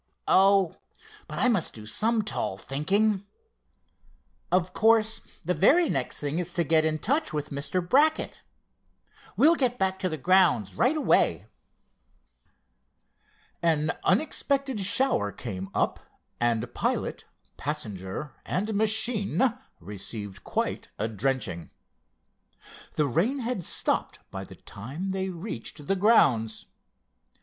Oh, 0.27 0.73
but 1.27 1.37
I 1.37 1.47
must 1.47 1.75
do 1.75 1.85
some 1.85 2.23
tall 2.23 2.57
thinking! 2.57 3.23
Of 4.51 4.73
course 4.73 5.21
the 5.45 5.53
very 5.53 5.89
next 5.89 6.19
thing 6.19 6.39
is 6.39 6.53
to 6.53 6.63
get 6.63 6.83
in 6.83 6.97
touch 6.97 7.31
with 7.33 7.51
Mr. 7.51 7.87
Brackett. 7.87 8.41
We'll 9.37 9.53
get 9.53 9.77
back 9.77 9.99
to 9.99 10.09
the 10.09 10.17
grounds 10.17 10.73
right 10.73 10.97
away." 10.97 11.45
An 13.61 13.91
unexpected 14.03 14.79
shower 14.79 15.31
came 15.31 15.69
up, 15.71 15.99
and 16.39 16.73
pilot, 16.73 17.25
passenger 17.55 18.33
and 18.43 18.73
machine 18.73 19.53
received 19.79 20.43
quite 20.43 20.89
a 20.97 21.07
drenching. 21.07 21.69
The 22.93 23.05
rain 23.05 23.41
had 23.41 23.63
stopped 23.63 24.17
by 24.31 24.45
the 24.45 24.55
time 24.55 25.11
they 25.11 25.29
reached 25.29 25.85
the 25.85 25.95
grounds. 25.95 26.65